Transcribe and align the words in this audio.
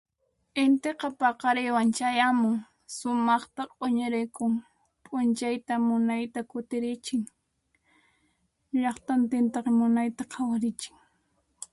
Intiqa, 0.63 1.07
paqariywan 1.19 1.89
chayamun 1.97 2.55
sumaqta 2.95 3.61
q'uñiriykun 3.75 4.53
p'unchayta 5.03 5.73
munayta 5.87 6.39
kutirichin 6.51 7.23
,llaqtantinta 8.81 9.59
munayta 9.79 10.23
qhawarichin. 10.31 10.95